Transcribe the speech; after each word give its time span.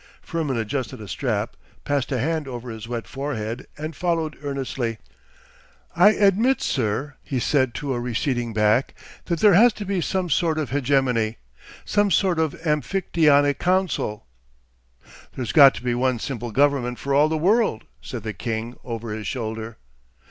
Firmin 0.23 0.57
adjusted 0.57 0.99
a 0.99 1.07
strap, 1.07 1.55
passed 1.83 2.11
a 2.11 2.17
hand 2.17 2.47
over 2.47 2.71
his 2.71 2.87
wet 2.87 3.05
forehead, 3.05 3.67
and 3.77 3.95
followed 3.95 4.35
earnestly. 4.41 4.97
'I 5.95 6.13
admit, 6.13 6.59
sir,' 6.59 7.13
he 7.23 7.39
said 7.39 7.75
to 7.75 7.93
a 7.93 7.99
receding 7.99 8.51
back, 8.51 8.95
'that 9.25 9.41
there 9.41 9.53
has 9.53 9.71
to 9.73 9.85
be 9.85 10.01
some 10.01 10.27
sort 10.27 10.57
of 10.57 10.71
hegemony, 10.71 11.37
some 11.85 12.09
sort 12.09 12.39
of 12.39 12.59
Amphictyonic 12.65 13.59
council——' 13.59 14.25
'There's 15.35 15.51
got 15.51 15.75
to 15.75 15.83
be 15.83 15.93
one 15.93 16.17
simple 16.17 16.49
government 16.49 16.97
for 16.97 17.13
all 17.13 17.29
the 17.29 17.37
world,' 17.37 17.83
said 18.01 18.23
the 18.23 18.33
king 18.33 18.77
over 18.83 19.13
his 19.13 19.27
shoulder. 19.27 19.77